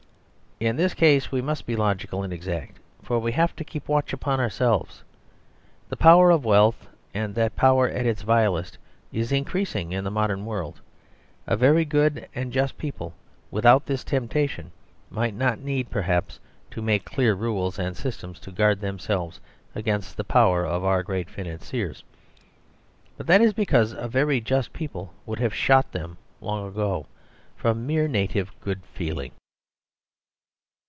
In 0.63 0.75
this 0.75 0.93
case 0.93 1.31
we 1.31 1.41
must 1.41 1.65
be 1.65 1.75
logical 1.75 2.21
and 2.21 2.31
exact; 2.31 2.77
for 3.01 3.17
we 3.17 3.31
have 3.31 3.55
to 3.55 3.63
keep 3.63 3.87
watch 3.89 4.13
upon 4.13 4.39
ourselves. 4.39 5.03
The 5.89 5.97
power 5.97 6.29
of 6.29 6.45
wealth, 6.45 6.87
and 7.15 7.33
that 7.33 7.55
power 7.55 7.89
at 7.89 8.05
its 8.05 8.21
vilest, 8.21 8.77
is 9.11 9.31
increasing 9.31 9.91
in 9.91 10.03
the 10.03 10.11
modern 10.11 10.45
world. 10.45 10.79
A 11.47 11.57
very 11.57 11.83
good 11.83 12.27
and 12.35 12.51
just 12.53 12.77
people, 12.77 13.15
without 13.49 13.87
this 13.87 14.03
temptation, 14.03 14.71
might 15.09 15.33
not 15.33 15.59
need, 15.59 15.89
perhaps, 15.89 16.39
to 16.69 16.83
make 16.83 17.05
clear 17.05 17.33
rules 17.33 17.79
and 17.79 17.97
systems 17.97 18.39
to 18.41 18.51
guard 18.51 18.81
themselves 18.81 19.41
against 19.73 20.15
the 20.15 20.23
power 20.23 20.63
of 20.63 20.83
our 20.83 21.01
great 21.01 21.27
financiers. 21.27 22.03
But 23.17 23.25
that 23.25 23.41
is 23.41 23.53
because 23.53 23.93
a 23.93 24.07
very 24.07 24.39
just 24.39 24.73
people 24.73 25.11
would 25.25 25.39
have 25.39 25.55
shot 25.55 25.91
them 25.91 26.19
long 26.39 26.67
ago, 26.67 27.07
from 27.55 27.87
mere 27.87 28.07
native 28.07 28.51
good 28.61 28.83
feeling. 28.93 29.31